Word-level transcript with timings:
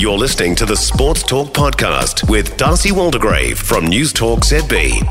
You're 0.00 0.16
listening 0.16 0.54
to 0.54 0.64
the 0.64 0.76
Sports 0.76 1.22
Talk 1.22 1.48
Podcast 1.48 2.26
with 2.30 2.56
Darcy 2.56 2.88
Waldegrave 2.88 3.58
from 3.58 3.86
News 3.86 4.14
Talk 4.14 4.40
ZB. 4.40 5.02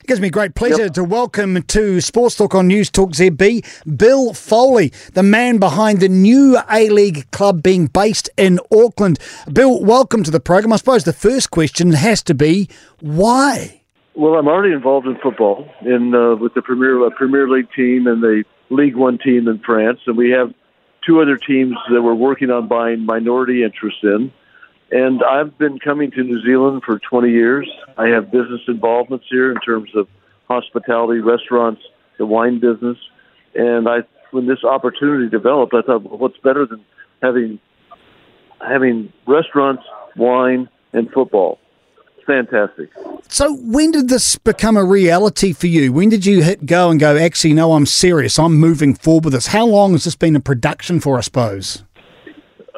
It 0.00 0.06
gives 0.08 0.20
me 0.20 0.28
great 0.28 0.56
pleasure 0.56 0.86
yep. 0.86 0.94
to 0.94 1.04
welcome 1.04 1.62
to 1.62 2.00
Sports 2.00 2.34
Talk 2.34 2.52
on 2.56 2.66
News 2.66 2.90
Talk 2.90 3.10
ZB, 3.10 3.96
Bill 3.96 4.34
Foley, 4.34 4.92
the 5.12 5.22
man 5.22 5.58
behind 5.58 6.00
the 6.00 6.08
new 6.08 6.58
A 6.68 6.88
League 6.88 7.30
club 7.30 7.62
being 7.62 7.86
based 7.86 8.28
in 8.36 8.58
Auckland. 8.72 9.20
Bill, 9.52 9.80
welcome 9.84 10.24
to 10.24 10.32
the 10.32 10.40
program. 10.40 10.72
I 10.72 10.78
suppose 10.78 11.04
the 11.04 11.12
first 11.12 11.52
question 11.52 11.92
has 11.92 12.24
to 12.24 12.34
be 12.34 12.68
why? 12.98 13.82
Well, 14.16 14.34
I'm 14.34 14.48
already 14.48 14.74
involved 14.74 15.06
in 15.06 15.16
football 15.22 15.70
in 15.82 16.12
uh, 16.12 16.34
with 16.34 16.54
the 16.54 16.62
Premier 16.62 17.06
uh, 17.06 17.10
Premier 17.10 17.48
League 17.48 17.68
team 17.76 18.08
and 18.08 18.20
the 18.20 18.42
League 18.68 18.96
One 18.96 19.18
team 19.18 19.46
in 19.46 19.60
France, 19.60 20.00
and 20.08 20.16
we 20.16 20.30
have 20.30 20.52
two 21.06 21.20
other 21.20 21.36
teams 21.36 21.76
that 21.90 22.02
we're 22.02 22.14
working 22.14 22.50
on 22.50 22.68
buying 22.68 23.04
minority 23.04 23.62
interest 23.62 23.98
in. 24.02 24.32
And 24.90 25.22
I've 25.22 25.56
been 25.56 25.78
coming 25.78 26.10
to 26.12 26.22
New 26.22 26.42
Zealand 26.42 26.82
for 26.84 26.98
20 26.98 27.30
years. 27.30 27.68
I 27.96 28.08
have 28.08 28.30
business 28.30 28.60
involvements 28.68 29.26
here 29.30 29.50
in 29.50 29.58
terms 29.60 29.90
of 29.94 30.06
hospitality, 30.48 31.20
restaurants, 31.20 31.80
the 32.18 32.26
wine 32.26 32.60
business. 32.60 32.98
And 33.54 33.88
I, 33.88 34.00
when 34.32 34.46
this 34.46 34.64
opportunity 34.64 35.30
developed, 35.30 35.72
I 35.74 35.82
thought, 35.82 36.02
well, 36.02 36.18
what's 36.18 36.36
better 36.38 36.66
than 36.66 36.84
having 37.22 37.58
having 38.60 39.12
restaurants, 39.26 39.82
wine, 40.16 40.68
and 40.92 41.10
football? 41.10 41.58
Fantastic. 42.26 42.90
So, 43.28 43.56
when 43.56 43.92
did 43.92 44.08
this 44.08 44.36
become 44.36 44.76
a 44.76 44.84
reality 44.84 45.52
for 45.52 45.66
you? 45.66 45.92
When 45.92 46.08
did 46.08 46.26
you 46.26 46.42
hit 46.42 46.66
go 46.66 46.90
and 46.90 47.00
go, 47.00 47.16
actually, 47.16 47.54
no, 47.54 47.72
I'm 47.72 47.86
serious, 47.86 48.38
I'm 48.38 48.56
moving 48.56 48.94
forward 48.94 49.24
with 49.24 49.34
this? 49.34 49.46
How 49.48 49.66
long 49.66 49.92
has 49.92 50.04
this 50.04 50.16
been 50.16 50.36
in 50.36 50.42
production 50.42 51.00
for, 51.00 51.18
I 51.18 51.22
suppose? 51.22 51.84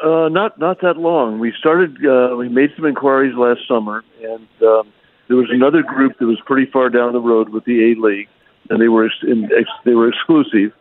Uh, 0.03 0.29
not 0.29 0.59
not 0.59 0.81
that 0.83 0.99
long. 0.99 1.39
We 1.39 1.53
started. 1.59 1.97
Uh, 2.05 2.37
we 2.37 2.49
made 2.49 2.71
some 2.77 2.85
inquiries 2.85 3.35
last 3.37 3.61
summer, 3.67 4.05
and 4.23 4.49
um, 4.63 4.93
there 5.29 5.37
was 5.37 5.49
another 5.51 5.83
group 5.83 6.19
that 6.19 6.27
was 6.27 6.39
pretty 6.45 6.71
far 6.71 6.91
down 6.91 7.13
the 7.13 7.21
road 7.21 7.49
with 7.49 7.65
the 7.65 7.93
A 7.93 8.01
League, 8.01 8.29
and 8.69 8.81
they 8.81 8.89
were 8.89 9.09
in, 9.23 9.45
ex, 9.57 9.69
they 9.85 9.95
were 9.95 10.09
exclusive. 10.09 10.73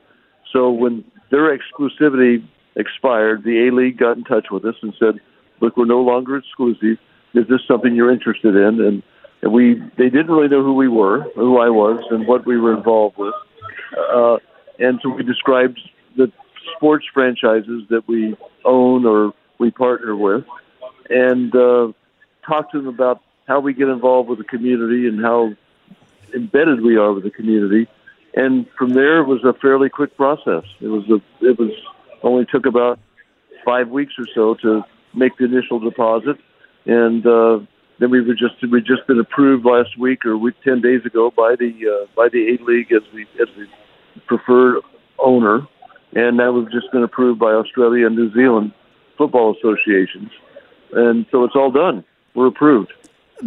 So 0.52 0.72
when 0.72 1.06
their 1.32 1.58
exclusivity 1.58 2.46
expired, 2.76 3.44
the 3.44 3.68
A 3.68 3.72
League 3.72 3.98
got 3.98 4.18
in 4.18 4.24
touch 4.26 4.48
with 4.52 4.66
us 4.66 4.76
and 4.82 4.94
said, 5.00 5.22
"Look, 5.62 5.78
we're 5.78 5.86
no 5.86 6.02
longer 6.02 6.36
exclusive 6.36 6.98
is 7.34 7.48
this 7.48 7.62
something 7.68 7.96
you're 7.96 8.12
interested 8.12 8.56
in? 8.56 8.82
And, 8.82 9.04
we, 9.52 9.76
they 9.98 10.10
didn't 10.10 10.32
really 10.32 10.48
know 10.48 10.64
who 10.64 10.74
we 10.74 10.88
were, 10.88 11.24
who 11.36 11.60
I 11.60 11.70
was, 11.70 12.02
and 12.12 12.26
what 12.26 12.46
we 12.46 12.58
were 12.58 12.74
involved 12.74 13.18
with. 13.18 13.34
Uh, 14.14 14.38
and 14.80 15.00
so 15.04 15.10
we 15.10 15.24
described 15.24 15.80
the 16.16 16.32
sports 16.76 17.06
franchises 17.14 17.84
that 17.90 18.08
we 18.08 18.38
own 18.64 19.06
or 19.06 19.34
we 19.60 19.70
partner 19.70 20.16
with, 20.16 20.46
and 21.10 21.54
uh, 21.56 21.92
talked 22.48 22.72
to 22.72 22.78
them 22.78 22.88
about 22.88 23.22
how 23.48 23.60
we 23.60 23.74
get 23.74 23.90
involved 23.90 24.30
with 24.30 24.38
the 24.38 24.46
community 24.46 25.08
and 25.08 25.22
how 25.22 25.54
embedded 26.34 26.82
we 26.82 26.96
are 26.96 27.12
with 27.12 27.24
the 27.24 27.32
community. 27.32 27.88
And 28.36 28.66
from 28.78 28.92
there, 28.92 29.20
it 29.20 29.28
was 29.28 29.44
a 29.44 29.54
fairly 29.54 29.90
quick 29.90 30.16
process. 30.16 30.64
It 30.80 30.88
was 30.88 31.04
a, 31.10 31.46
it 31.46 31.60
was 31.60 31.72
only 32.24 32.46
took 32.46 32.66
about 32.66 33.00
five 33.66 33.90
weeks 33.90 34.14
or 34.18 34.26
so 34.34 34.56
to 34.56 34.84
make 35.14 35.38
the 35.38 35.46
initial 35.46 35.80
deposit 35.80 36.38
and 36.86 37.26
uh, 37.26 37.60
then 38.00 38.12
we 38.12 38.22
were 38.22 38.34
just 38.34 38.56
we 38.72 38.82
just 38.82 39.06
been 39.08 39.20
approved 39.20 39.66
last 39.66 39.98
week 39.98 40.26
or 40.26 40.38
week 40.38 40.56
ten 40.64 40.82
days 40.82 41.06
ago 41.06 41.32
by 41.36 41.56
the 41.58 41.72
uh, 41.88 42.08
by 42.16 42.30
the 42.30 42.56
A 42.56 42.64
League 42.64 42.92
as 42.92 43.04
the 43.14 43.22
as 43.42 43.48
the 43.56 43.68
preferred 44.28 44.82
owner, 45.20 45.68
and 46.14 46.38
now 46.38 46.52
we've 46.52 46.72
just 46.72 46.92
been 46.92 47.04
approved 47.04 47.40
by 47.40 47.52
Australia 47.52 48.08
and 48.08 48.16
New 48.16 48.34
Zealand 48.34 48.74
football 49.18 49.56
associations, 49.58 50.32
and 50.94 51.26
so 51.32 51.44
it's 51.44 51.56
all 51.56 51.72
done. 51.72 52.04
We're 52.34 52.48
approved. 52.48 52.92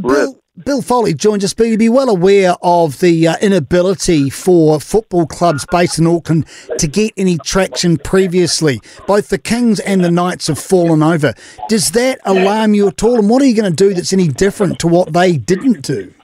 Bill, 0.01 0.41
Bill 0.65 0.81
Foley 0.81 1.13
joins 1.13 1.45
us, 1.45 1.53
but 1.53 1.65
you'd 1.67 1.79
be 1.79 1.91
well 1.91 2.09
aware 2.09 2.55
of 2.63 3.01
the 3.01 3.29
uh, 3.29 3.37
inability 3.43 4.31
for 4.31 4.81
football 4.81 5.27
clubs 5.27 5.67
based 5.71 5.99
in 5.99 6.07
Auckland 6.07 6.47
to 6.79 6.89
get 6.89 7.13
any 7.19 7.37
traction 7.37 7.99
previously. 7.99 8.81
Both 9.07 9.29
the 9.29 9.37
Kings 9.37 9.81
and 9.81 10.03
the 10.03 10.11
Knights 10.11 10.47
have 10.47 10.59
fallen 10.59 11.03
over. 11.03 11.35
Does 11.69 11.91
that 11.91 12.21
alarm 12.25 12.73
you 12.73 12.89
at 12.89 13.03
all? 13.03 13.19
And 13.19 13.29
what 13.29 13.43
are 13.43 13.45
you 13.45 13.55
going 13.55 13.71
to 13.71 13.77
do 13.77 13.93
that's 13.93 14.15
any 14.15 14.29
different 14.29 14.79
to 14.79 14.89
what 14.89 15.13
they 15.13 15.37
didn't 15.37 15.83
do? 15.83 16.15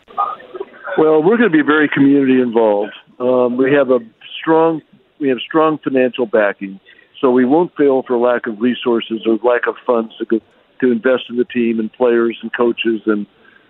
Well, 0.96 1.22
we're 1.22 1.36
going 1.36 1.50
to 1.52 1.56
be 1.56 1.62
very 1.62 1.90
community 1.92 2.40
involved. 2.40 2.94
Um, 3.20 3.58
we 3.58 3.70
have 3.74 3.90
a 3.90 3.98
strong 4.40 4.80
we 5.20 5.28
have 5.28 5.38
strong 5.46 5.78
financial 5.84 6.24
backing, 6.26 6.80
so 7.20 7.30
we 7.30 7.44
won't 7.44 7.76
fail 7.76 8.02
for 8.02 8.16
lack 8.16 8.46
of 8.46 8.60
resources 8.60 9.26
or 9.26 9.38
lack 9.44 9.66
of 9.68 9.76
funds 9.86 10.16
to 10.18 10.24
go, 10.24 10.40
to 10.80 10.90
invest 10.90 11.24
in 11.28 11.36
the 11.36 11.44
team 11.44 11.78
and 11.78 11.92
players 11.92 12.36
and 12.42 12.50
coaches 12.52 13.02
and 13.06 13.26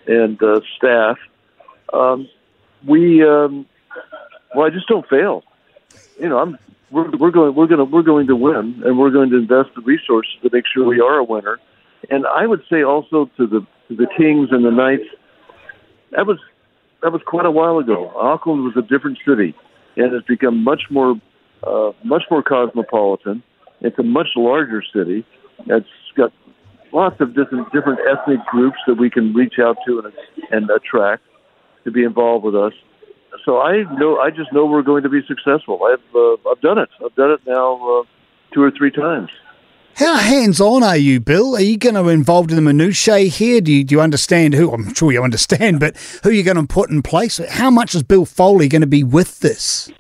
and 0.07 0.43
uh, 0.43 0.61
staff. 0.77 1.19
Um, 1.93 2.29
we 2.87 3.23
um, 3.27 3.67
well, 4.55 4.67
I 4.67 4.71
just 4.71 4.89
don't 4.89 5.09
fail. 5.09 5.43
You 6.19 6.29
know, 6.29 6.39
I'm 6.39 6.59
we're, 6.91 7.11
we're 7.17 7.31
going 7.31 7.55
we're 7.55 7.67
going 7.67 7.79
to 7.79 7.85
we're 7.85 8.03
going 8.03 8.27
to 8.27 8.37
win, 8.37 8.83
and 8.85 8.99
we're 8.99 9.11
going 9.11 9.31
to 9.31 9.37
invest 9.37 9.71
the 9.75 9.83
resources 9.83 10.33
to 10.43 10.51
make 10.53 10.65
sure 10.73 10.87
we 10.87 11.01
are 11.01 11.19
a 11.19 11.25
winner. 11.25 11.59
And 12.11 12.27
I 12.27 12.47
would 12.47 12.63
say 12.71 12.83
also 12.83 13.31
to 13.37 13.47
the 13.47 13.67
to 13.89 13.97
the 13.97 14.07
Kings 14.17 14.49
and 14.51 14.65
the 14.65 14.71
Knights, 14.71 15.09
that 16.11 16.27
was 16.27 16.39
that 17.03 17.13
was 17.13 17.23
quite 17.27 17.47
a 17.47 17.51
while 17.51 17.79
ago. 17.79 18.13
Auckland 18.17 18.65
was 18.65 18.77
a 18.77 18.83
different 18.83 19.19
city, 19.27 19.55
and 19.97 20.13
it's 20.13 20.27
become 20.27 20.63
much 20.63 20.83
more 20.91 21.17
uh, 21.63 21.93
much 22.05 22.25
more 22.31 22.43
cosmopolitan. 22.43 23.43
It's 23.81 23.99
a 23.99 24.03
much 24.03 24.29
larger 24.37 24.83
city. 24.95 25.25
It's 25.67 25.87
got 26.17 26.33
lots 26.93 27.21
of 27.21 27.35
different 27.35 27.73
different 27.73 28.01
ethnic 28.11 28.45
groups 28.47 28.79
that 28.87 28.95
we 28.95 29.11
can 29.11 29.33
reach 29.35 29.55
out 29.59 29.77
to 29.87 30.01
and, 30.01 30.13
and 30.51 30.71
attract 30.71 31.23
to 31.85 31.91
be 31.91 32.05
involved 32.05 32.45
with 32.45 32.55
us. 32.55 32.73
So 33.45 33.61
I 33.61 33.83
know 33.99 34.19
I 34.19 34.31
just 34.31 34.53
know 34.53 34.67
we're 34.67 34.83
going 34.83 35.03
to 35.03 35.09
be 35.09 35.21
successful. 35.27 35.81
I've 35.85 36.15
uh, 36.15 36.51
I've 36.51 36.61
done 36.61 36.79
it. 36.79 36.91
I've 37.05 37.15
done 37.15 37.31
it 37.31 37.41
now 37.47 38.01
uh, 38.01 38.03
two 38.53 38.63
or 38.63 38.71
three 38.71 38.91
times. 38.91 39.31
How 39.95 40.17
hands 40.17 40.59
on 40.59 40.83
are 40.83 40.97
you, 40.97 41.21
Bill? 41.21 41.55
Are 41.55 41.61
you 41.61 41.77
going 41.77 41.97
to 41.97 42.03
be 42.03 42.11
involved 42.11 42.51
in 42.51 42.57
the 42.57 42.63
minutiae 42.63 43.29
here? 43.29 43.61
Do 43.61 43.71
you, 43.71 43.85
do 43.85 43.95
you 43.95 44.01
understand 44.01 44.55
who? 44.55 44.73
I'm 44.73 44.95
sure 44.95 45.13
you 45.13 45.23
understand, 45.23 45.81
but 45.81 45.99
who 46.23 46.31
are 46.31 46.33
you 46.33 46.43
going 46.43 46.57
to 46.57 46.67
put 46.67 46.89
in 46.89 47.03
place? 47.03 47.37
How 47.51 47.71
much 47.71 47.95
is 47.95 48.03
Bill 48.03 48.25
Foley 48.25 48.69
going 48.69 48.81
to 48.81 48.87
be 48.87 49.05
with 49.05 49.41
this? 49.41 49.91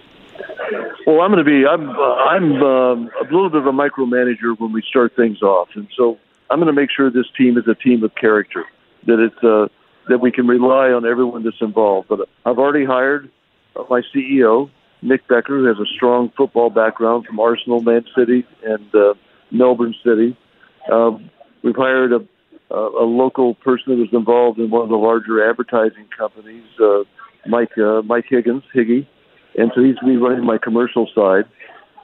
Well, 1.06 1.20
I'm 1.20 1.30
going 1.30 1.44
to 1.44 1.50
be. 1.50 1.66
I'm. 1.66 1.90
Uh, 1.90 2.14
I'm 2.14 2.62
um, 2.62 3.10
a 3.20 3.24
little 3.24 3.50
bit 3.50 3.60
of 3.60 3.66
a 3.66 3.72
micromanager 3.72 4.58
when 4.58 4.72
we 4.72 4.82
start 4.88 5.14
things 5.14 5.42
off, 5.42 5.68
and 5.74 5.86
so 5.94 6.18
I'm 6.52 6.58
going 6.58 6.66
to 6.66 6.78
make 6.78 6.90
sure 6.94 7.10
this 7.10 7.30
team 7.36 7.56
is 7.56 7.64
a 7.66 7.74
team 7.74 8.04
of 8.04 8.14
character, 8.14 8.66
that 9.06 9.18
it's 9.18 9.42
uh, 9.42 9.68
that 10.10 10.18
we 10.18 10.30
can 10.30 10.46
rely 10.46 10.90
on 10.90 11.06
everyone 11.06 11.44
that's 11.44 11.62
involved. 11.62 12.08
But 12.08 12.28
I've 12.44 12.58
already 12.58 12.84
hired 12.84 13.30
uh, 13.74 13.84
my 13.88 14.02
CEO, 14.14 14.70
Nick 15.00 15.26
Becker, 15.28 15.60
who 15.60 15.64
has 15.64 15.78
a 15.78 15.86
strong 15.96 16.30
football 16.36 16.68
background 16.68 17.24
from 17.24 17.40
Arsenal, 17.40 17.80
Man 17.80 18.04
City, 18.14 18.44
and 18.62 18.94
uh, 18.94 19.14
Melbourne 19.50 19.94
City. 20.04 20.36
Um, 20.92 21.30
we've 21.64 21.74
hired 21.74 22.12
a, 22.12 22.20
a, 22.70 22.76
a 22.76 23.06
local 23.06 23.54
person 23.54 23.84
that 23.86 23.96
was 23.96 24.12
involved 24.12 24.58
in 24.58 24.68
one 24.68 24.82
of 24.82 24.90
the 24.90 24.96
larger 24.96 25.48
advertising 25.48 26.06
companies, 26.18 26.64
uh, 26.78 27.04
Mike 27.46 27.78
uh, 27.78 28.02
Mike 28.02 28.26
Higgins, 28.28 28.64
Higgy, 28.74 29.06
and 29.56 29.72
so 29.74 29.82
he's 29.82 29.96
going 29.96 30.12
to 30.12 30.18
be 30.20 30.22
running 30.22 30.44
my 30.44 30.58
commercial 30.58 31.08
side. 31.14 31.44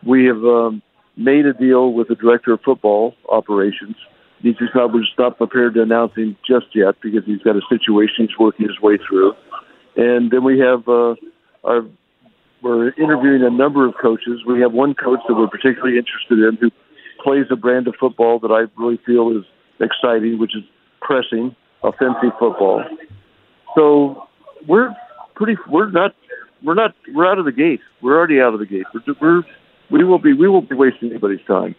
We 0.07 0.25
have 0.25 0.43
um, 0.43 0.81
made 1.19 1.45
a 1.45 1.53
deal 1.53 1.93
with 1.93 2.09
the 2.09 2.15
director 2.15 2.55
of 2.55 2.63
football 2.63 3.15
operations 3.29 3.97
we're 4.43 5.01
just 5.01 5.19
not 5.19 5.37
prepared 5.39 5.75
to 5.75 5.83
announce 5.83 6.15
him 6.15 6.37
just 6.47 6.67
yet 6.75 6.97
because 7.03 7.25
he's 7.27 7.43
got 7.43 7.57
a 7.57 7.63
situation 7.69 8.27
he's 8.29 8.39
working 8.39 8.67
his 8.67 8.81
way 8.81 8.99
through. 9.09 9.33
And 9.97 10.31
then 10.31 10.45
we 10.45 10.59
have 10.61 10.89
uh, 10.89 11.15
our 11.65 11.83
we're 12.63 12.89
interviewing 12.91 13.43
a 13.43 13.51
number 13.51 13.87
of 13.87 13.95
coaches. 14.01 14.41
We 14.47 14.61
have 14.61 14.73
one 14.73 14.95
coach 14.95 15.21
that 15.29 15.35
we're 15.35 15.49
particularly 15.49 15.97
interested 15.97 16.39
in 16.41 16.57
who 16.61 16.71
plays 17.23 17.47
a 17.51 17.57
brand 17.57 17.87
of 17.87 17.95
football 17.99 18.39
that 18.41 18.51
I 18.51 18.67
really 18.81 18.99
feel 19.07 19.31
is 19.31 19.45
exciting, 19.81 20.39
which 20.39 20.57
is 20.57 20.65
pressing, 21.01 21.55
offensive 21.83 22.33
football. 22.39 22.85
So 23.77 24.27
we're 24.67 24.95
pretty. 25.35 25.57
We're 25.69 25.91
not. 25.91 26.15
We're 26.63 26.75
not. 26.75 26.95
We're 27.15 27.31
out 27.31 27.39
of 27.39 27.45
the 27.45 27.53
gate. 27.53 27.81
We're 28.03 28.17
already 28.17 28.41
out 28.41 28.55
of 28.55 28.61
the 28.61 28.67
gate. 28.67 28.87
We're. 28.93 29.15
we're 29.21 29.43
we 29.91 30.05
will 30.05 30.19
be. 30.19 30.33
We 30.33 30.49
won't 30.49 30.69
be 30.69 30.75
wasting 30.75 31.11
anybody's 31.11 31.45
time. 31.47 31.75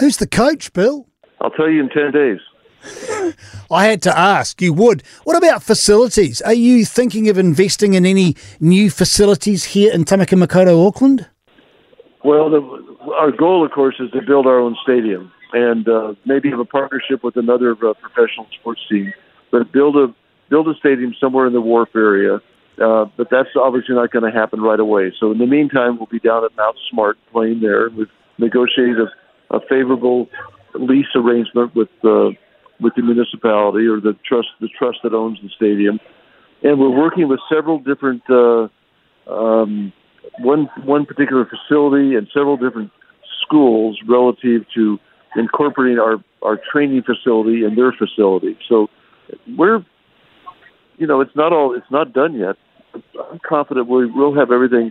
Who's 0.00 0.16
the 0.16 0.26
coach, 0.26 0.72
Bill? 0.72 1.06
I'll 1.42 1.50
tell 1.50 1.68
you 1.68 1.80
in 1.80 1.88
10 1.88 2.12
days. 2.12 2.40
I 3.70 3.86
had 3.86 4.02
to 4.02 4.16
ask, 4.16 4.60
you 4.62 4.72
would. 4.72 5.02
What 5.24 5.36
about 5.36 5.62
facilities? 5.62 6.40
Are 6.42 6.54
you 6.54 6.84
thinking 6.84 7.28
of 7.28 7.36
investing 7.36 7.94
in 7.94 8.06
any 8.06 8.36
new 8.60 8.90
facilities 8.90 9.64
here 9.64 9.92
in 9.92 10.04
Tamaki 10.04 10.40
Makaurau, 10.40 10.86
Auckland? 10.86 11.28
Well, 12.24 12.48
the, 12.48 12.60
our 13.18 13.32
goal, 13.32 13.64
of 13.64 13.72
course, 13.72 13.96
is 13.98 14.10
to 14.12 14.22
build 14.22 14.46
our 14.46 14.58
own 14.58 14.76
stadium 14.82 15.32
and 15.52 15.88
uh, 15.88 16.14
maybe 16.24 16.48
have 16.50 16.60
a 16.60 16.64
partnership 16.64 17.24
with 17.24 17.36
another 17.36 17.72
uh, 17.72 17.94
professional 17.94 18.46
sports 18.58 18.80
team, 18.88 19.12
but 19.50 19.70
build 19.72 19.96
a 19.96 20.14
build 20.48 20.68
a 20.68 20.74
stadium 20.74 21.14
somewhere 21.18 21.46
in 21.46 21.52
the 21.52 21.60
wharf 21.60 21.88
area. 21.94 22.40
Uh, 22.82 23.06
but 23.16 23.28
that's 23.30 23.48
obviously 23.56 23.94
not 23.94 24.10
going 24.10 24.24
to 24.24 24.38
happen 24.38 24.60
right 24.60 24.80
away. 24.80 25.12
So 25.18 25.30
in 25.30 25.38
the 25.38 25.46
meantime, 25.46 25.98
we'll 25.98 26.06
be 26.06 26.18
down 26.18 26.44
at 26.44 26.56
Mount 26.56 26.76
Smart 26.90 27.18
playing 27.30 27.60
there. 27.60 27.90
We've 27.90 28.10
negotiated 28.38 28.98
a, 28.98 29.56
a 29.56 29.60
favorable 29.68 30.28
lease 30.74 31.06
arrangement 31.14 31.74
with 31.74 31.88
the 32.02 32.32
with 32.80 32.94
the 32.96 33.02
municipality 33.02 33.86
or 33.86 34.00
the 34.00 34.16
trust 34.26 34.48
the 34.60 34.68
trust 34.68 34.98
that 35.04 35.14
owns 35.14 35.38
the 35.42 35.48
stadium, 35.54 36.00
and 36.62 36.78
we're 36.78 36.90
working 36.90 37.28
with 37.28 37.40
several 37.52 37.78
different 37.78 38.22
uh, 38.28 38.68
um, 39.30 39.92
one 40.40 40.68
one 40.84 41.06
particular 41.06 41.46
facility 41.46 42.14
and 42.14 42.28
several 42.32 42.56
different 42.56 42.90
schools 43.42 43.98
relative 44.08 44.64
to 44.74 44.98
incorporating 45.36 45.98
our 45.98 46.22
our 46.42 46.60
training 46.72 47.02
facility 47.02 47.64
in 47.64 47.74
their 47.74 47.92
facility. 47.92 48.58
So 48.68 48.88
we're 49.56 49.84
you 50.96 51.06
know 51.06 51.20
it's 51.20 51.36
not 51.36 51.52
all 51.52 51.74
it's 51.74 51.90
not 51.90 52.12
done 52.12 52.34
yet. 52.34 52.56
I'm 52.94 53.40
confident 53.46 53.88
we 53.88 54.06
will 54.06 54.34
have 54.34 54.50
everything 54.50 54.90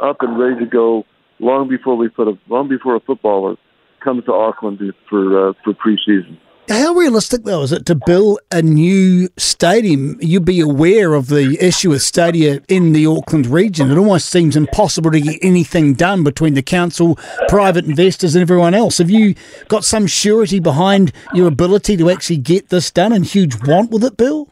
up 0.00 0.18
and 0.20 0.38
ready 0.38 0.60
to 0.60 0.66
go 0.66 1.04
long 1.40 1.68
before 1.68 1.96
we 1.96 2.08
put 2.08 2.28
a 2.28 2.38
long 2.48 2.68
before 2.68 2.94
a 2.96 3.00
footballer 3.00 3.56
comes 4.02 4.24
to 4.24 4.32
Auckland 4.32 4.80
for 5.08 5.50
uh, 5.50 5.52
for 5.64 5.72
preseason. 5.74 6.38
How 6.68 6.94
realistic, 6.94 7.42
though, 7.42 7.62
is 7.62 7.72
it 7.72 7.84
to 7.86 7.96
build 7.96 8.38
a 8.52 8.62
new 8.62 9.28
stadium? 9.36 10.16
You'd 10.20 10.44
be 10.44 10.60
aware 10.60 11.14
of 11.14 11.26
the 11.26 11.58
issue 11.60 11.90
with 11.90 12.02
stadia 12.02 12.60
in 12.68 12.92
the 12.92 13.04
Auckland 13.04 13.46
region. 13.46 13.90
It 13.90 13.98
almost 13.98 14.28
seems 14.28 14.54
impossible 14.54 15.10
to 15.10 15.20
get 15.20 15.38
anything 15.42 15.94
done 15.94 16.22
between 16.22 16.54
the 16.54 16.62
council, 16.62 17.18
private 17.48 17.84
investors, 17.84 18.36
and 18.36 18.42
everyone 18.42 18.74
else. 18.74 18.98
Have 18.98 19.10
you 19.10 19.34
got 19.68 19.84
some 19.84 20.06
surety 20.06 20.60
behind 20.60 21.12
your 21.34 21.48
ability 21.48 21.96
to 21.96 22.08
actually 22.08 22.38
get 22.38 22.68
this 22.68 22.92
done 22.92 23.12
and 23.12 23.26
huge 23.26 23.56
want 23.66 23.90
with 23.90 24.04
it, 24.04 24.16
Bill? 24.16 24.48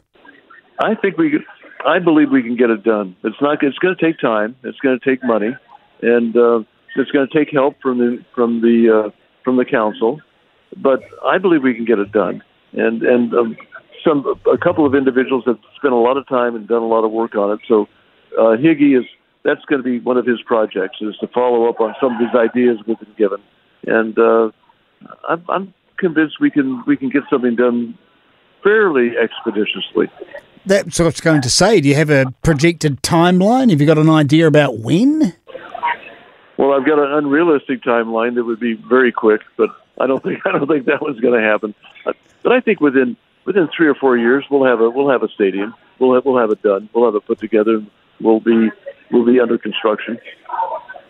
I 0.81 0.97
think 0.97 1.17
we 1.17 1.39
I 1.87 2.01
believe 2.01 2.31
we 2.31 2.43
can 2.43 2.57
get 2.57 2.71
it 2.71 2.83
done. 2.83 3.17
It's 3.23 3.41
not. 3.41 3.63
It's 3.63 3.79
going 3.79 3.97
to 3.97 4.05
take 4.05 4.19
time. 4.19 4.57
It's 4.65 4.79
going 4.81 4.99
to 4.99 5.05
take 5.05 5.23
money, 5.25 5.57
and 6.03 6.37
uh, 6.37 6.61
it's 6.97 7.11
going 7.13 7.29
to 7.29 7.39
take 7.39 7.53
help 7.53 7.77
from 7.81 7.99
the 7.99 8.25
from 8.35 8.61
the 8.61 9.05
uh, 9.07 9.11
from 9.45 9.57
the 9.57 9.65
council 9.65 10.21
but 10.77 11.03
I 11.27 11.39
believe 11.39 11.63
we 11.63 11.75
can 11.75 11.85
get 11.85 11.99
it 11.99 12.13
done. 12.13 12.43
And 12.73 13.03
and 13.03 13.35
um, 13.35 13.57
some 14.05 14.25
a 14.51 14.59
couple 14.59 14.87
of 14.87 14.95
individuals 14.95 15.45
have 15.47 15.59
spent 15.77 15.93
a 15.93 15.97
lot 15.97 16.17
of 16.17 16.27
time 16.29 16.55
and 16.55 16.67
done 16.69 16.83
a 16.83 16.87
lot 16.87 17.05
of 17.05 17.11
work 17.11 17.35
on 17.35 17.53
it. 17.53 17.61
So 17.67 17.89
uh, 18.39 18.57
Higgy 18.57 18.99
is 18.99 19.05
that's 19.45 19.65
going 19.65 19.83
to 19.83 19.85
be 19.85 19.99
one 19.99 20.17
of 20.17 20.27
his 20.27 20.41
projects 20.43 20.99
is 21.01 21.17
to 21.21 21.27
follow 21.29 21.69
up 21.69 21.81
on 21.81 21.95
some 22.01 22.15
of 22.15 22.19
these 22.21 22.35
ideas 22.35 22.79
we've 22.87 22.99
been 22.99 23.15
given. 23.17 23.41
And 23.87 24.19
uh, 24.19 24.51
I'm, 25.29 25.45
I'm 25.49 25.75
convinced 25.97 26.41
we 26.41 26.51
can 26.51 26.85
we 26.87 26.97
can 26.97 27.09
get 27.09 27.23
something 27.31 27.57
done 27.57 27.99
fairly 28.63 29.13
expeditiously. 29.17 30.09
That's 30.67 30.99
what 30.99 31.07
I 31.07 31.09
was 31.09 31.21
going 31.23 31.41
to 31.41 31.51
say. 31.51 31.81
Do 31.81 31.89
you 31.89 31.95
have 31.95 32.11
a 32.11 32.27
projected 32.43 33.03
timeline? 33.03 33.71
Have 33.71 33.81
you 33.81 33.87
got 33.87 33.99
an 33.99 34.11
idea 34.11 34.47
about 34.47 34.79
when? 34.79 35.35
Well, 36.61 36.75
I've 36.75 36.85
got 36.85 36.99
an 36.99 37.11
unrealistic 37.13 37.83
timeline 37.83 38.35
that 38.35 38.45
would 38.45 38.61
be 38.61 38.75
very 38.75 39.13
quick, 39.13 39.41
but 39.57 39.71
I 39.99 40.07
don't 40.07 40.23
think 40.23 40.41
I 40.45 40.53
don't 40.53 40.69
think 40.69 40.85
that 40.87 41.01
was 41.01 41.19
going 41.19 41.41
to 41.41 41.47
happen. 41.47 41.75
Uh, 42.05 42.13
but 42.43 42.53
I 42.53 42.61
think 42.61 42.83
within 42.83 43.17
within 43.47 43.67
three 43.75 43.89
or 43.89 43.95
four 43.95 44.19
years 44.19 44.45
we'll 44.51 44.65
have 44.65 44.83
a 44.83 44.91
we'll 44.91 45.09
have 45.09 45.23
a 45.23 45.29
stadium. 45.29 45.75
We'll 45.99 46.15
have, 46.17 46.27
we'll 46.27 46.37
have 46.37 46.51
it 46.51 46.63
done. 46.63 46.91
We'll 46.93 47.07
have 47.07 47.15
it 47.15 47.27
put 47.27 47.39
together. 47.39 47.83
We'll 48.21 48.41
be 48.41 48.69
we'll 49.11 49.25
be 49.25 49.41
under 49.41 49.57
construction. 49.57 50.19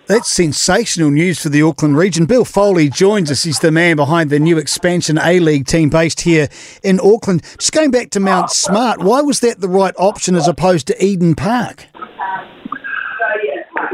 That's 0.07 0.31
sensational 0.31 1.11
news 1.11 1.43
for 1.43 1.49
the 1.49 1.63
Auckland 1.63 1.97
region. 1.97 2.27
Bill 2.27 2.45
Foley 2.45 2.89
joins 2.89 3.29
us. 3.29 3.43
He's 3.43 3.59
the 3.59 3.73
man 3.73 3.97
behind 3.97 4.31
the 4.31 4.39
new 4.39 4.57
expansion 4.57 5.19
A 5.19 5.41
League 5.41 5.67
team 5.67 5.89
based 5.89 6.21
here 6.21 6.49
in 6.85 7.01
Auckland. 7.01 7.43
Just 7.59 7.73
going 7.73 7.91
back 7.91 8.11
to 8.11 8.21
Mount 8.21 8.51
Smart, 8.51 9.01
why 9.01 9.21
was 9.21 9.41
that 9.41 9.61
the 9.61 9.69
right 9.69 9.95
option 9.99 10.37
as 10.37 10.47
opposed 10.47 10.87
to 10.89 11.05
Eden 11.05 11.35
Park? 11.35 11.87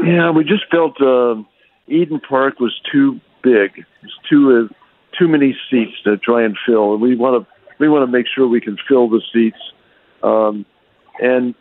Yeah, 0.03 0.31
we 0.31 0.43
just 0.43 0.63
felt 0.69 1.01
uh, 1.01 1.35
Eden 1.87 2.19
Park 2.19 2.59
was 2.59 2.79
too 2.91 3.19
big. 3.43 3.85
It's 4.03 4.13
too 4.29 4.69
uh, 4.69 4.73
too 5.17 5.27
many 5.27 5.57
seats 5.69 5.93
to 6.03 6.17
try 6.17 6.43
and 6.43 6.55
fill, 6.65 6.93
and 6.93 7.01
we 7.01 7.15
want 7.15 7.43
to 7.43 7.53
we 7.79 7.89
want 7.89 8.07
to 8.07 8.11
make 8.11 8.25
sure 8.33 8.47
we 8.47 8.61
can 8.61 8.77
fill 8.87 9.09
the 9.09 9.21
seats. 9.33 9.57
Um, 10.23 10.65
and 11.19 11.55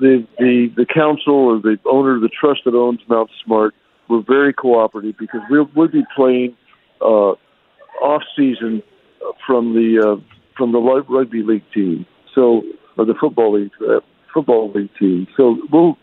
the 0.00 0.26
the 0.38 0.72
the 0.76 0.86
council 0.86 1.34
or 1.34 1.60
the 1.60 1.78
owner, 1.86 2.18
the 2.20 2.28
trust 2.28 2.60
that 2.64 2.74
owns 2.74 3.00
Mount 3.08 3.30
Smart, 3.44 3.74
were 4.08 4.22
very 4.22 4.52
cooperative 4.52 5.16
because 5.18 5.40
we'll 5.50 5.68
we'll 5.74 5.88
be 5.88 6.04
playing 6.14 6.56
uh, 7.00 7.34
off 8.00 8.22
season 8.36 8.82
from 9.46 9.74
the 9.74 9.98
uh, 10.00 10.38
from 10.56 10.72
the 10.72 10.78
rugby 10.78 11.42
league 11.42 11.64
team, 11.74 12.06
so 12.34 12.62
or 12.96 13.04
the 13.04 13.14
football 13.20 13.54
league 13.58 13.72
uh, 13.88 14.00
football 14.32 14.70
league 14.72 14.90
team. 14.98 15.26
So 15.36 15.58
we'll 15.70 15.96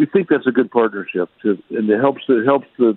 we 0.00 0.06
think 0.06 0.30
that's 0.30 0.46
a 0.46 0.50
good 0.50 0.70
partnership, 0.70 1.28
to, 1.42 1.62
and 1.68 1.90
it 1.90 2.00
helps 2.00 2.22
it 2.26 2.46
helps 2.46 2.66
the 2.78 2.96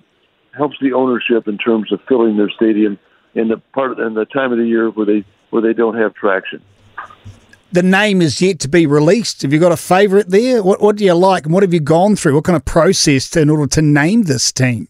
helps 0.55 0.77
the 0.79 0.93
ownership 0.93 1.49
in 1.49 1.57
terms 1.57 1.91
of 1.91 1.99
filling 2.07 2.37
their 2.37 2.49
stadium 2.49 2.97
in 3.35 3.49
the 3.49 3.57
part 3.73 3.99
in 3.99 4.13
the 4.13 4.23
time 4.23 4.53
of 4.53 4.57
the 4.57 4.65
year 4.65 4.89
where 4.89 5.05
they 5.05 5.25
where 5.49 5.61
they 5.61 5.73
don't 5.73 5.97
have 5.97 6.13
traction. 6.13 6.63
The 7.73 7.83
name 7.83 8.21
is 8.21 8.41
yet 8.41 8.59
to 8.59 8.69
be 8.69 8.85
released. 8.85 9.41
Have 9.41 9.51
you 9.51 9.59
got 9.59 9.73
a 9.73 9.77
favourite 9.77 10.29
there? 10.29 10.63
What 10.63 10.79
what 10.79 10.95
do 10.95 11.03
you 11.03 11.13
like, 11.13 11.43
and 11.43 11.53
what 11.53 11.61
have 11.61 11.73
you 11.73 11.81
gone 11.81 12.15
through? 12.15 12.35
What 12.35 12.45
kind 12.45 12.55
of 12.55 12.63
process 12.63 13.35
in 13.35 13.49
order 13.49 13.67
to 13.67 13.81
name 13.81 14.23
this 14.23 14.53
team? 14.53 14.87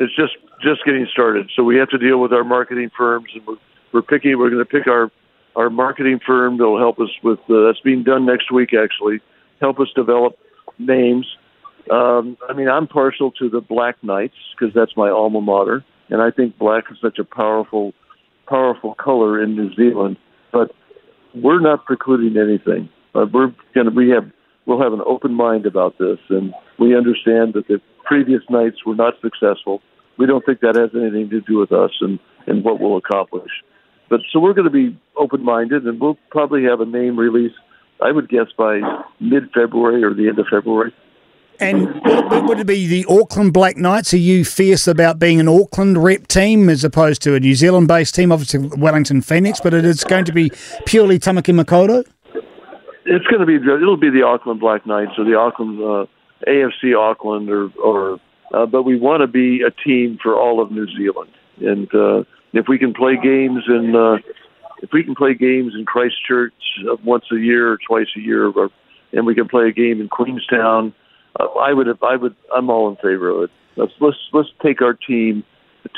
It's 0.00 0.16
just 0.16 0.36
just 0.60 0.84
getting 0.84 1.06
started. 1.12 1.50
So 1.54 1.62
we 1.62 1.76
have 1.76 1.90
to 1.90 1.98
deal 1.98 2.18
with 2.18 2.32
our 2.32 2.42
marketing 2.42 2.90
firms, 2.96 3.28
and 3.32 3.46
we're 3.46 3.58
we're 3.92 4.02
picking. 4.02 4.36
We're 4.36 4.50
going 4.50 4.64
to 4.64 4.68
pick 4.68 4.88
our 4.88 5.08
our 5.54 5.70
marketing 5.70 6.18
firm 6.26 6.58
that'll 6.58 6.78
help 6.80 6.98
us 6.98 7.10
with. 7.22 7.38
Uh, 7.48 7.66
that's 7.66 7.80
being 7.80 8.02
done 8.02 8.26
next 8.26 8.50
week, 8.50 8.74
actually. 8.74 9.20
Help 9.60 9.78
us 9.78 9.88
develop 9.94 10.36
names 10.78 11.26
um, 11.90 12.36
I 12.48 12.52
mean, 12.52 12.68
I'm 12.68 12.86
partial 12.86 13.32
to 13.32 13.48
the 13.48 13.60
Black 13.60 13.96
Knights 14.02 14.36
because 14.56 14.72
that's 14.74 14.96
my 14.96 15.10
alma 15.10 15.40
mater, 15.40 15.84
and 16.10 16.22
I 16.22 16.30
think 16.30 16.58
black 16.58 16.84
is 16.90 16.98
such 17.02 17.18
a 17.18 17.24
powerful, 17.24 17.92
powerful 18.48 18.94
color 18.94 19.42
in 19.42 19.56
New 19.56 19.74
Zealand. 19.74 20.16
But 20.52 20.70
we're 21.34 21.60
not 21.60 21.84
precluding 21.84 22.36
anything. 22.40 22.88
Uh, 23.14 23.26
we're 23.32 23.52
going 23.74 23.86
to 23.86 23.90
we 23.90 24.10
have 24.10 24.30
we'll 24.66 24.80
have 24.80 24.92
an 24.92 25.02
open 25.04 25.34
mind 25.34 25.66
about 25.66 25.98
this, 25.98 26.18
and 26.28 26.54
we 26.78 26.96
understand 26.96 27.54
that 27.54 27.66
the 27.68 27.80
previous 28.04 28.42
Knights 28.48 28.86
were 28.86 28.94
not 28.94 29.14
successful. 29.20 29.82
We 30.18 30.26
don't 30.26 30.44
think 30.46 30.60
that 30.60 30.76
has 30.76 30.90
anything 30.94 31.30
to 31.30 31.40
do 31.40 31.58
with 31.58 31.72
us 31.72 31.90
and 32.00 32.18
and 32.46 32.62
what 32.62 32.78
we'll 32.80 32.96
accomplish. 32.96 33.50
But 34.08 34.20
so 34.32 34.38
we're 34.38 34.52
going 34.52 34.70
to 34.70 34.70
be 34.70 34.96
open 35.16 35.42
minded, 35.42 35.84
and 35.84 36.00
we'll 36.00 36.18
probably 36.30 36.62
have 36.64 36.80
a 36.80 36.86
name 36.86 37.18
release. 37.18 37.52
I 38.00 38.12
would 38.12 38.28
guess 38.28 38.46
by 38.56 38.80
mid 39.22 39.50
February 39.52 40.02
or 40.02 40.12
the 40.14 40.28
end 40.28 40.38
of 40.38 40.46
February. 40.50 40.92
And 41.60 41.94
would 42.48 42.58
it 42.58 42.66
be 42.66 42.86
the 42.86 43.06
Auckland 43.08 43.52
Black 43.52 43.76
Knights? 43.76 44.12
Are 44.12 44.18
you 44.18 44.44
fierce 44.44 44.88
about 44.88 45.18
being 45.18 45.38
an 45.38 45.48
Auckland 45.48 46.02
rep 46.02 46.26
team 46.26 46.68
as 46.68 46.82
opposed 46.82 47.22
to 47.22 47.34
a 47.34 47.40
New 47.40 47.54
Zealand 47.54 47.86
based 47.86 48.14
team? 48.14 48.32
Obviously, 48.32 48.68
Wellington 48.76 49.22
Phoenix, 49.22 49.60
but 49.60 49.72
it 49.72 49.84
is 49.84 50.02
going 50.02 50.24
to 50.24 50.32
be 50.32 50.50
purely 50.86 51.18
Tamaki 51.18 51.54
Makaurau? 51.54 52.04
It's 53.04 53.26
going 53.26 53.40
to 53.40 53.46
be, 53.46 53.56
it'll 53.56 53.96
be 53.96 54.10
the 54.10 54.22
Auckland 54.22 54.60
Black 54.60 54.86
Knights 54.86 55.12
or 55.18 55.24
the 55.24 55.36
Auckland, 55.36 55.80
uh, 55.80 56.06
AFC 56.48 56.98
Auckland, 56.98 57.48
or, 57.50 57.70
or 57.82 58.20
uh, 58.52 58.66
but 58.66 58.82
we 58.82 58.98
want 58.98 59.20
to 59.20 59.26
be 59.26 59.62
a 59.62 59.70
team 59.70 60.18
for 60.22 60.34
all 60.34 60.60
of 60.60 60.70
New 60.70 60.86
Zealand. 60.96 61.30
And 61.60 61.94
uh, 61.94 62.24
if 62.52 62.66
we 62.68 62.78
can 62.78 62.92
play 62.92 63.16
games 63.22 63.62
in, 63.68 63.94
uh, 63.94 64.16
if 64.82 64.90
we 64.92 65.04
can 65.04 65.14
play 65.14 65.34
games 65.34 65.74
in 65.76 65.84
Christchurch 65.84 66.52
once 67.04 67.24
a 67.32 67.36
year 67.36 67.72
or 67.72 67.78
twice 67.86 68.08
a 68.16 68.20
year, 68.20 68.48
or, 68.48 68.70
and 69.12 69.26
we 69.26 69.34
can 69.34 69.48
play 69.48 69.68
a 69.68 69.72
game 69.72 70.00
in 70.00 70.08
Queenstown 70.08 70.94
uh, 71.38 71.44
I 71.44 71.72
would, 71.72 71.88
I 72.02 72.16
would, 72.16 72.36
I'm 72.54 72.70
all 72.70 72.88
in 72.90 72.96
favor 72.96 73.30
of 73.30 73.44
it. 73.44 73.50
Let's 73.76 73.92
let's 74.00 74.16
let's 74.32 74.48
take 74.62 74.82
our 74.82 74.92
team 74.92 75.44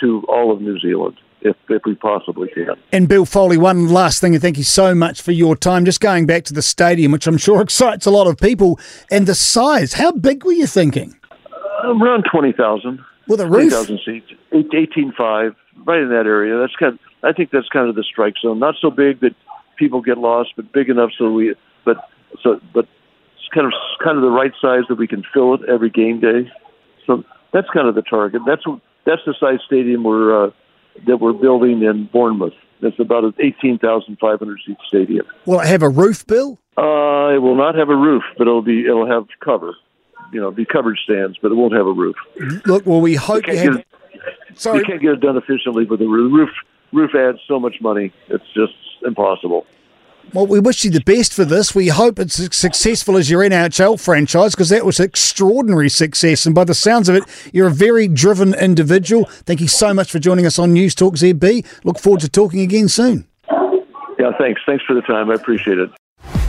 to 0.00 0.23
all 0.28 0.52
of 0.52 0.61
New 0.61 0.78
Zealand 0.78 1.16
if 1.40 1.56
if 1.68 1.83
we 1.85 1.97
possibly 1.97 2.49
can. 2.49 2.76
And 2.92 3.09
Bill 3.09 3.25
Foley, 3.26 3.59
one 3.59 3.88
last 3.88 4.21
thing, 4.21 4.35
and 4.35 4.40
thank 4.40 4.56
you 4.56 4.64
so 4.64 4.94
much 4.94 5.21
for 5.21 5.33
your 5.33 5.56
time. 5.56 5.85
Just 5.85 6.00
going 6.00 6.26
back 6.26 6.44
to 6.44 6.54
the 6.54 6.62
stadium, 6.62 7.11
which 7.11 7.26
I'm 7.26 7.37
sure 7.37 7.61
excites 7.62 8.06
a 8.06 8.12
lot 8.12 8.28
of 8.28 8.38
people, 8.38 8.78
and 9.11 9.26
the 9.26 9.35
size. 9.35 9.94
How 9.94 10.12
big 10.12 10.44
were 10.44 10.52
you 10.52 10.68
thinking? 10.68 11.18
Uh, 11.52 11.88
around 11.88 12.26
twenty 12.30 12.52
thousand. 12.52 13.00
With 13.26 13.40
a 13.40 13.49
roof, 13.49 13.73
thousand 13.73 14.00
seats, 14.04 14.30
eighteen 14.52 15.12
five, 15.16 15.56
right 15.85 16.00
in 16.00 16.11
that 16.11 16.26
area. 16.26 16.59
That's 16.59 16.76
kind. 16.76 16.92
Of, 16.92 17.00
I 17.25 17.33
think 17.33 17.50
that's 17.50 17.68
kind 17.71 17.88
of 17.88 17.97
the 17.97 18.04
strike 18.04 18.35
zone. 18.40 18.61
Not 18.61 18.76
so 18.80 18.90
big 18.90 19.21
that 19.21 19.35
people 19.76 20.00
get 20.00 20.18
lost, 20.18 20.50
but 20.54 20.73
big 20.73 20.90
enough 20.90 21.11
so 21.18 21.33
we. 21.33 21.56
But 21.85 21.97
so, 22.42 22.61
but 22.73 22.87
kind 23.52 23.66
of 23.66 23.72
kind 24.02 24.16
of 24.16 24.22
the 24.22 24.30
right 24.30 24.52
size 24.60 24.84
that 24.88 24.96
we 24.96 25.06
can 25.06 25.22
fill 25.32 25.54
it 25.54 25.60
every 25.68 25.90
game 25.90 26.20
day. 26.20 26.50
So 27.06 27.24
that's 27.52 27.68
kind 27.70 27.88
of 27.88 27.94
the 27.94 28.02
target. 28.02 28.42
That's 28.46 28.62
that's 29.04 29.22
the 29.26 29.34
size 29.38 29.60
stadium 29.66 30.04
we're 30.04 30.46
uh, 30.46 30.50
that 31.06 31.18
we're 31.18 31.32
building 31.32 31.82
in 31.82 32.06
Bournemouth. 32.06 32.54
It's 32.80 32.98
about 32.98 33.24
an 33.24 33.34
eighteen 33.38 33.78
thousand 33.78 34.18
five 34.18 34.38
hundred 34.38 34.60
seat 34.66 34.76
stadium. 34.88 35.26
Will 35.46 35.60
it 35.60 35.66
have 35.66 35.82
a 35.82 35.88
roof, 35.88 36.26
Bill? 36.26 36.58
Uh, 36.76 37.34
it 37.34 37.38
will 37.38 37.54
not 37.54 37.74
have 37.76 37.88
a 37.88 37.96
roof, 37.96 38.24
but 38.36 38.46
it'll 38.46 38.62
be 38.62 38.84
it'll 38.84 39.06
have 39.06 39.26
cover. 39.40 39.74
You 40.32 40.40
know, 40.40 40.50
be 40.50 40.64
covered 40.64 40.98
stands, 41.04 41.38
but 41.40 41.52
it 41.52 41.54
won't 41.54 41.74
have 41.74 41.86
a 41.86 41.92
roof. 41.92 42.16
Look, 42.66 42.86
well, 42.86 43.00
we 43.00 43.14
hope 43.14 43.46
you 43.46 43.56
have. 43.56 43.76
It, 43.76 43.86
Sorry, 44.56 44.78
you 44.78 44.84
can't 44.84 45.00
get 45.00 45.12
it 45.12 45.20
done 45.20 45.36
efficiently 45.36 45.84
with 45.84 46.00
the 46.00 46.06
roof. 46.06 46.50
Roof 46.92 47.14
adds 47.14 47.38
so 47.46 47.60
much 47.60 47.80
money; 47.80 48.12
it's 48.28 48.44
just 48.54 48.74
impossible. 49.04 49.66
Well, 50.32 50.46
we 50.46 50.58
wish 50.58 50.84
you 50.84 50.90
the 50.90 51.00
best 51.00 51.32
for 51.32 51.44
this. 51.44 51.74
We 51.74 51.88
hope 51.88 52.18
it's 52.18 52.40
as 52.40 52.56
successful 52.56 53.16
as 53.16 53.30
your 53.30 53.42
NHL 53.42 54.00
franchise 54.00 54.54
because 54.54 54.68
that 54.70 54.84
was 54.84 54.98
extraordinary 54.98 55.88
success. 55.88 56.44
And 56.44 56.54
by 56.54 56.64
the 56.64 56.74
sounds 56.74 57.08
of 57.08 57.14
it, 57.14 57.22
you're 57.52 57.68
a 57.68 57.72
very 57.72 58.08
driven 58.08 58.54
individual. 58.54 59.26
Thank 59.46 59.60
you 59.60 59.68
so 59.68 59.94
much 59.94 60.10
for 60.10 60.18
joining 60.18 60.46
us 60.46 60.58
on 60.58 60.72
News 60.72 60.94
Talk 60.94 61.14
ZB. 61.14 61.64
Look 61.84 61.98
forward 61.98 62.20
to 62.22 62.28
talking 62.28 62.60
again 62.60 62.88
soon. 62.88 63.26
Yeah, 64.18 64.30
thanks. 64.38 64.60
Thanks 64.66 64.84
for 64.84 64.94
the 64.94 65.02
time. 65.02 65.30
I 65.30 65.34
appreciate 65.34 65.78
it. 65.78 65.90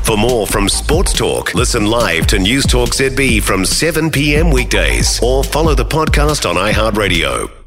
For 0.03 0.17
more 0.17 0.45
from 0.45 0.69
Sports 0.69 1.13
Talk, 1.13 1.55
listen 1.55 1.87
live 1.87 2.27
to 2.27 2.39
News 2.39 2.65
Talk 2.65 2.89
ZB 2.89 3.41
from 3.41 3.65
7 3.65 4.11
p.m. 4.11 4.51
weekdays 4.51 5.19
or 5.21 5.43
follow 5.43 5.73
the 5.73 5.85
podcast 5.85 6.47
on 6.49 6.55
iHeartRadio. 6.55 7.64